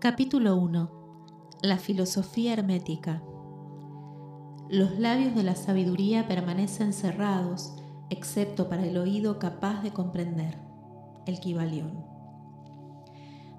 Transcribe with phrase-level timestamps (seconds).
[0.00, 0.90] Capítulo 1.
[1.60, 3.20] La filosofía hermética.
[4.68, 7.74] Los labios de la sabiduría permanecen cerrados,
[8.08, 10.56] excepto para el oído capaz de comprender.
[11.26, 12.06] El Kibalión.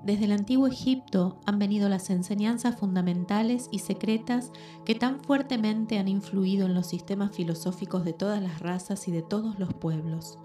[0.05, 4.53] Desde el antiguo Egipto han venido las enseñanzas fundamentales y secretas
[4.85, 9.23] que tan fuertemente han influido en los sistemas filosóficos de todas las razas y de
[9.23, 10.39] todos los pueblos.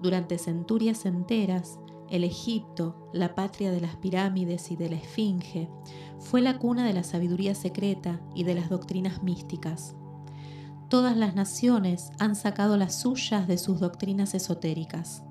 [0.00, 1.78] Durante centurias enteras,
[2.12, 5.70] el Egipto, la patria de las pirámides y de la Esfinge,
[6.18, 9.96] fue la cuna de la sabiduría secreta y de las doctrinas místicas.
[10.90, 15.24] Todas las naciones han sacado las suyas de sus doctrinas esotéricas.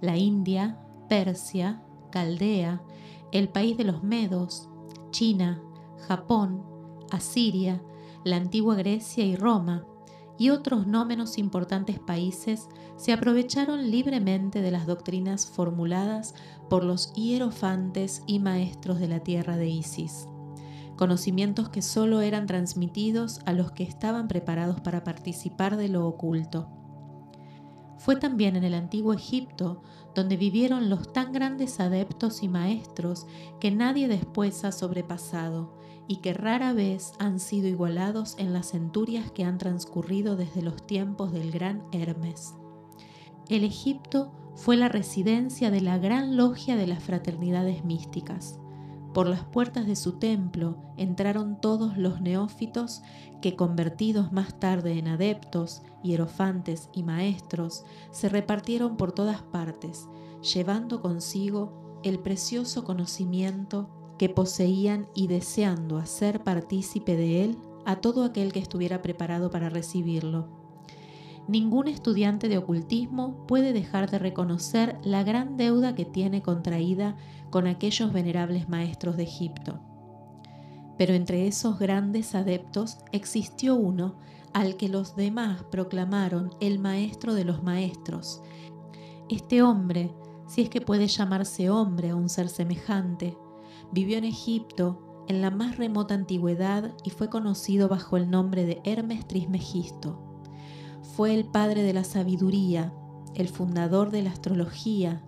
[0.00, 2.82] La India, Persia, Caldea,
[3.30, 4.70] el país de los Medos,
[5.10, 5.62] China,
[6.08, 6.64] Japón,
[7.10, 7.82] Asiria,
[8.24, 9.84] la antigua Grecia y Roma,
[10.38, 16.34] y otros no menos importantes países se aprovecharon libremente de las doctrinas formuladas
[16.68, 20.28] por los hierofantes y maestros de la tierra de Isis,
[20.96, 26.68] conocimientos que solo eran transmitidos a los que estaban preparados para participar de lo oculto.
[27.98, 29.82] Fue también en el antiguo Egipto
[30.14, 33.26] donde vivieron los tan grandes adeptos y maestros
[33.60, 39.30] que nadie después ha sobrepasado, y que rara vez han sido igualados en las centurias
[39.30, 42.54] que han transcurrido desde los tiempos del gran Hermes.
[43.48, 48.58] El Egipto fue la residencia de la gran logia de las fraternidades místicas.
[49.12, 53.02] Por las puertas de su templo entraron todos los neófitos
[53.42, 60.08] que, convertidos más tarde en adeptos, hierofantes y maestros, se repartieron por todas partes,
[60.54, 68.24] llevando consigo el precioso conocimiento que poseían y deseando hacer partícipe de él a todo
[68.24, 70.61] aquel que estuviera preparado para recibirlo.
[71.48, 77.16] Ningún estudiante de ocultismo puede dejar de reconocer la gran deuda que tiene contraída
[77.50, 79.80] con aquellos venerables maestros de Egipto.
[80.96, 84.16] Pero entre esos grandes adeptos existió uno
[84.52, 88.42] al que los demás proclamaron el maestro de los maestros.
[89.28, 90.14] Este hombre,
[90.46, 93.36] si es que puede llamarse hombre a un ser semejante,
[93.92, 98.80] Vivió en Egipto en la más remota antigüedad y fue conocido bajo el nombre de
[98.84, 100.31] Hermes Trismegisto.
[101.14, 102.90] Fue el padre de la sabiduría,
[103.34, 105.22] el fundador de la astrología,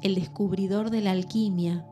[0.00, 1.86] el descubridor de la alquimia.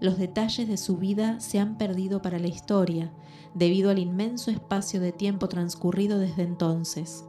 [0.00, 3.12] Los detalles de su vida se han perdido para la historia
[3.54, 7.24] debido al inmenso espacio de tiempo transcurrido desde entonces.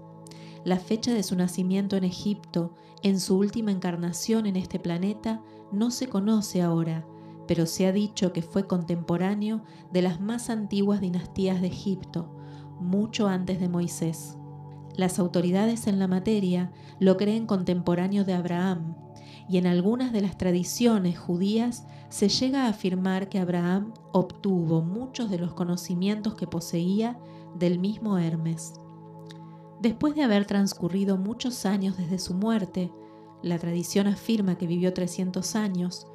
[0.63, 5.89] La fecha de su nacimiento en Egipto, en su última encarnación en este planeta, no
[5.89, 7.03] se conoce ahora,
[7.47, 12.31] pero se ha dicho que fue contemporáneo de las más antiguas dinastías de Egipto,
[12.79, 14.37] mucho antes de Moisés.
[14.97, 18.95] Las autoridades en la materia lo creen contemporáneo de Abraham,
[19.49, 25.29] y en algunas de las tradiciones judías se llega a afirmar que Abraham obtuvo muchos
[25.29, 27.19] de los conocimientos que poseía
[27.55, 28.73] del mismo Hermes.
[29.81, 32.91] Después de haber transcurrido muchos años desde su muerte,
[33.43, 36.07] la tradición afirma que vivió 300 años,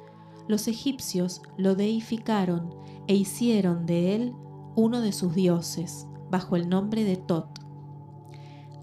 [0.47, 2.75] los egipcios lo deificaron
[3.07, 4.33] e hicieron de él
[4.75, 7.47] uno de sus dioses, bajo el nombre de Tot.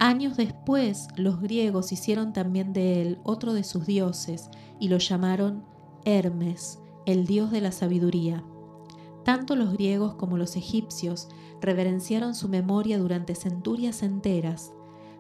[0.01, 4.49] Años después, los griegos hicieron también de él otro de sus dioses
[4.79, 5.65] y lo llamaron
[6.05, 8.45] Hermes, el dios de la sabiduría.
[9.25, 11.29] Tanto los griegos como los egipcios
[11.61, 14.73] reverenciaron su memoria durante centurias enteras,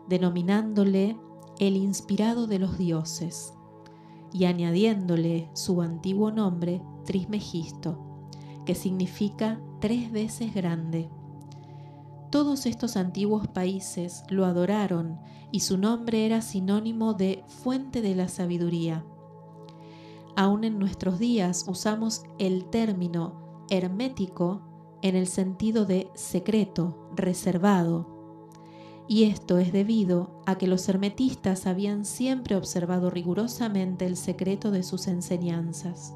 [0.08, 1.18] denominándole
[1.58, 3.54] el inspirado de los dioses
[4.32, 7.98] y añadiéndole su antiguo nombre Trismegisto,
[8.64, 11.10] que significa tres veces grande.
[12.30, 15.18] Todos estos antiguos países lo adoraron
[15.50, 19.04] y su nombre era sinónimo de fuente de la sabiduría.
[20.36, 24.62] Aún en nuestros días usamos el término hermético
[25.00, 28.18] en el sentido de secreto, reservado,
[29.08, 34.82] y esto es debido a que los hermetistas habían siempre observado rigurosamente el secreto de
[34.82, 36.14] sus enseñanzas.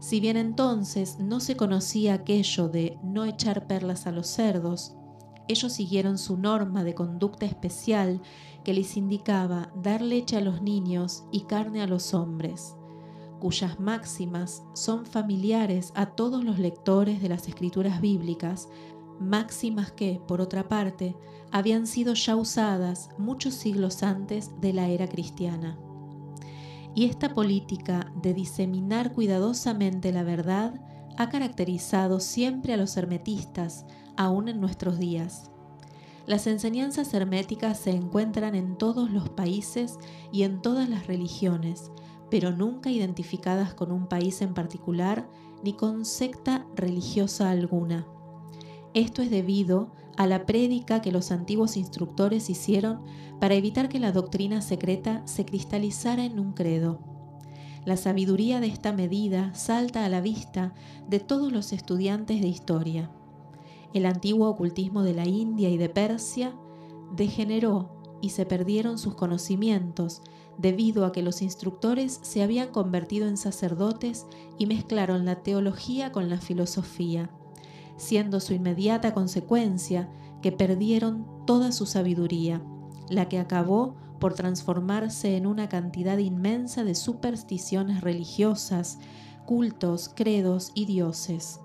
[0.00, 4.97] Si bien entonces no se conocía aquello de no echar perlas a los cerdos,
[5.48, 8.20] ellos siguieron su norma de conducta especial
[8.64, 12.76] que les indicaba dar leche a los niños y carne a los hombres,
[13.40, 18.68] cuyas máximas son familiares a todos los lectores de las escrituras bíblicas,
[19.20, 21.16] máximas que, por otra parte,
[21.50, 25.78] habían sido ya usadas muchos siglos antes de la era cristiana.
[26.94, 30.74] Y esta política de diseminar cuidadosamente la verdad
[31.18, 33.84] ha caracterizado siempre a los hermetistas,
[34.16, 35.50] aún en nuestros días.
[36.26, 39.98] Las enseñanzas herméticas se encuentran en todos los países
[40.30, 41.90] y en todas las religiones,
[42.30, 45.28] pero nunca identificadas con un país en particular
[45.64, 48.06] ni con secta religiosa alguna.
[48.94, 53.02] Esto es debido a la prédica que los antiguos instructores hicieron
[53.40, 57.17] para evitar que la doctrina secreta se cristalizara en un credo.
[57.88, 60.74] La sabiduría de esta medida salta a la vista
[61.08, 63.10] de todos los estudiantes de historia.
[63.94, 66.52] El antiguo ocultismo de la India y de Persia
[67.16, 67.88] degeneró
[68.20, 70.20] y se perdieron sus conocimientos
[70.58, 74.26] debido a que los instructores se habían convertido en sacerdotes
[74.58, 77.30] y mezclaron la teología con la filosofía,
[77.96, 80.10] siendo su inmediata consecuencia
[80.42, 82.60] que perdieron toda su sabiduría,
[83.08, 88.98] la que acabó por transformarse en una cantidad inmensa de supersticiones religiosas,
[89.46, 91.60] cultos, credos y dioses.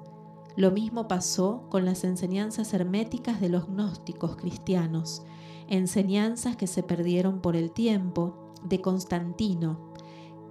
[0.55, 5.23] Lo mismo pasó con las enseñanzas herméticas de los gnósticos cristianos,
[5.67, 9.93] enseñanzas que se perdieron por el tiempo, de Constantino,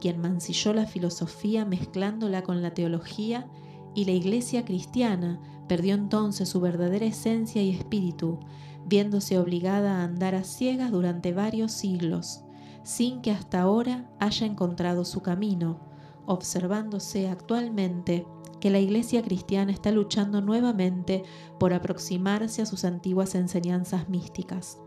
[0.00, 3.49] quien mancilló la filosofía mezclándola con la teología,
[3.94, 8.40] y la iglesia cristiana perdió entonces su verdadera esencia y espíritu,
[8.87, 12.44] viéndose obligada a andar a ciegas durante varios siglos,
[12.82, 15.81] sin que hasta ahora haya encontrado su camino,
[16.26, 18.26] observándose actualmente
[18.61, 21.23] que la Iglesia cristiana está luchando nuevamente
[21.58, 24.79] por aproximarse a sus antiguas enseñanzas místicas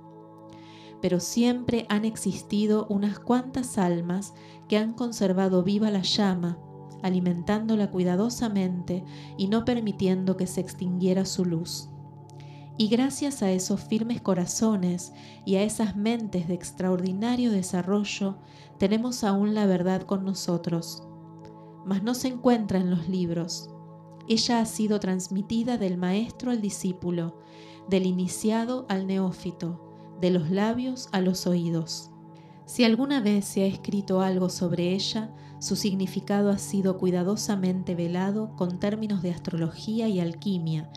[1.06, 4.34] pero siempre han existido unas cuantas almas
[4.68, 6.58] que han conservado viva la llama,
[7.04, 9.04] alimentándola cuidadosamente
[9.38, 11.90] y no permitiendo que se extinguiera su luz.
[12.78, 15.14] Y gracias a esos firmes corazones
[15.46, 18.38] y a esas mentes de extraordinario desarrollo,
[18.78, 21.04] tenemos aún la verdad con nosotros.
[21.86, 23.70] Mas no se encuentra en los libros.
[24.28, 27.40] Ella ha sido transmitida del maestro al discípulo,
[27.88, 32.12] del iniciado al neófito, de los labios a los oídos.
[32.66, 38.56] Si alguna vez se ha escrito algo sobre ella, su significado ha sido cuidadosamente velado
[38.56, 40.92] con términos de astrología y alquimia,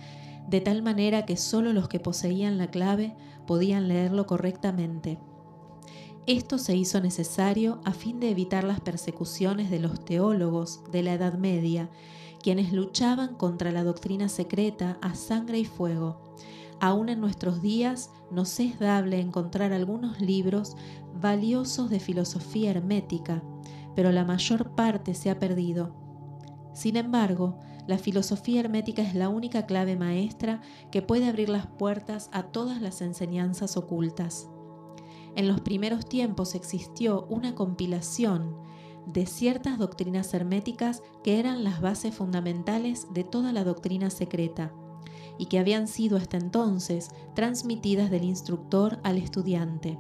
[0.49, 3.15] de tal manera que sólo los que poseían la clave
[3.47, 5.19] podían leerlo correctamente.
[6.27, 11.15] Esto se hizo necesario a fin de evitar las persecuciones de los teólogos de la
[11.15, 11.89] Edad Media,
[12.43, 16.29] quienes luchaban contra la doctrina secreta a sangre y fuego,
[16.81, 20.77] Aún en nuestros días nos es dable encontrar algunos libros
[21.21, 23.43] valiosos de filosofía hermética,
[23.97, 26.08] pero la mayor parte se ha perdido.
[26.79, 27.59] Sin embargo,
[27.89, 30.61] la filosofía hermética es la única clave maestra
[30.93, 34.49] que puede abrir las puertas a todas las enseñanzas ocultas.
[35.35, 38.57] En los primeros tiempos existió una compilación
[39.07, 44.73] de ciertas doctrinas herméticas que eran las bases fundamentales de toda la doctrina secreta
[45.37, 49.99] y que habían sido hasta entonces transmitidas del instructor al estudiante,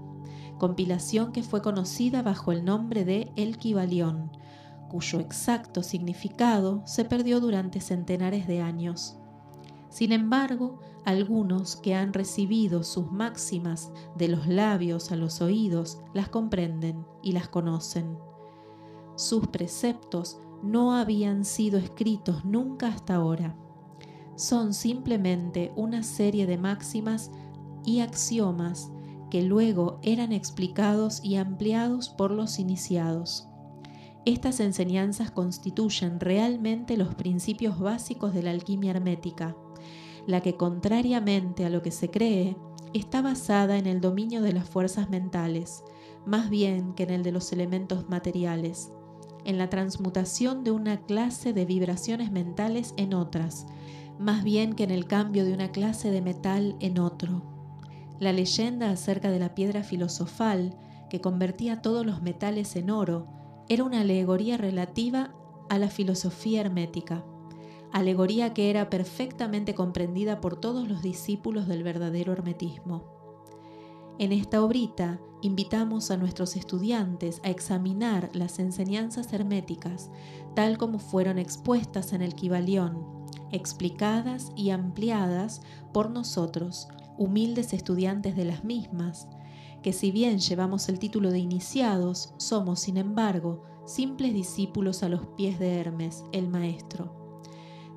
[0.58, 4.30] compilación que fue conocida bajo el nombre de El Kibalión,
[4.88, 9.18] cuyo exacto significado se perdió durante centenares de años.
[9.88, 16.28] Sin embargo, algunos que han recibido sus máximas de los labios a los oídos las
[16.28, 18.18] comprenden y las conocen.
[19.16, 23.56] Sus preceptos no habían sido escritos nunca hasta ahora
[24.38, 27.32] son simplemente una serie de máximas
[27.84, 28.92] y axiomas
[29.30, 33.47] que luego eran explicados y ampliados por los iniciados.
[34.28, 39.56] Estas enseñanzas constituyen realmente los principios básicos de la alquimia hermética,
[40.26, 42.54] la que contrariamente a lo que se cree,
[42.92, 45.82] está basada en el dominio de las fuerzas mentales,
[46.26, 48.90] más bien que en el de los elementos materiales,
[49.46, 53.66] en la transmutación de una clase de vibraciones mentales en otras,
[54.18, 57.44] más bien que en el cambio de una clase de metal en otro.
[58.20, 60.76] La leyenda acerca de la piedra filosofal,
[61.08, 63.37] que convertía todos los metales en oro,
[63.68, 65.34] era una alegoría relativa
[65.68, 67.24] a la filosofía hermética,
[67.92, 73.04] alegoría que era perfectamente comprendida por todos los discípulos del verdadero hermetismo.
[74.18, 80.10] En esta obrita invitamos a nuestros estudiantes a examinar las enseñanzas herméticas
[80.54, 83.18] tal como fueron expuestas en el Kibalión
[83.50, 89.28] explicadas y ampliadas por nosotros, humildes estudiantes de las mismas,
[89.82, 95.26] que si bien llevamos el título de iniciados, somos, sin embargo, simples discípulos a los
[95.36, 97.40] pies de Hermes, el Maestro.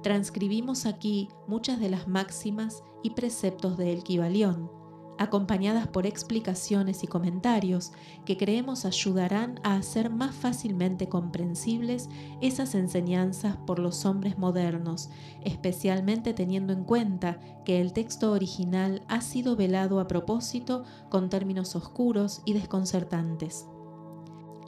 [0.03, 4.80] Transcribimos aquí muchas de las máximas y preceptos de El Kibalión,
[5.21, 7.91] acompañadas por explicaciones y comentarios
[8.25, 12.09] que creemos ayudarán a hacer más fácilmente comprensibles
[12.41, 15.11] esas enseñanzas por los hombres modernos,
[15.43, 21.75] especialmente teniendo en cuenta que el texto original ha sido velado a propósito con términos
[21.75, 23.67] oscuros y desconcertantes.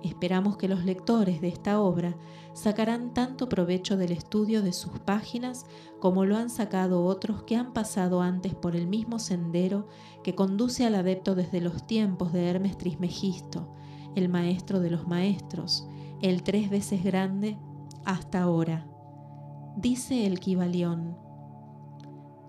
[0.03, 2.17] Esperamos que los lectores de esta obra
[2.51, 5.65] sacarán tanto provecho del estudio de sus páginas
[6.01, 9.87] como lo han sacado otros que han pasado antes por el mismo sendero
[10.21, 13.73] que conduce al adepto desde los tiempos de Hermes Trismegisto,
[14.13, 15.87] el maestro de los maestros,
[16.21, 17.57] el tres veces grande,
[18.03, 18.85] hasta ahora.
[19.77, 21.17] Dice el Kibalión,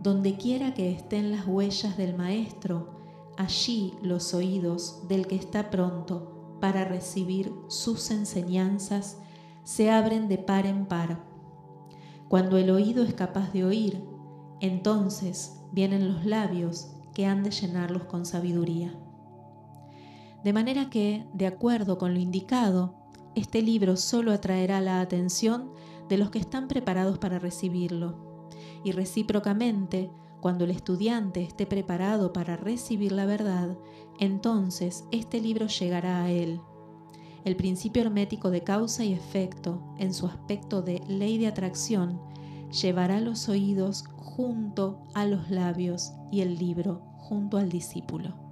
[0.00, 2.98] donde quiera que estén las huellas del maestro,
[3.36, 9.18] allí los oídos del que está pronto para recibir sus enseñanzas
[9.64, 11.24] se abren de par en par.
[12.28, 14.02] Cuando el oído es capaz de oír,
[14.60, 18.94] entonces vienen los labios que han de llenarlos con sabiduría.
[20.42, 22.94] De manera que, de acuerdo con lo indicado,
[23.34, 25.72] este libro solo atraerá la atención
[26.08, 28.48] de los que están preparados para recibirlo,
[28.84, 30.10] y recíprocamente
[30.44, 33.78] cuando el estudiante esté preparado para recibir la verdad,
[34.20, 36.60] entonces este libro llegará a él.
[37.46, 42.20] El principio hermético de causa y efecto, en su aspecto de ley de atracción,
[42.70, 48.43] llevará los oídos junto a los labios y el libro junto al discípulo.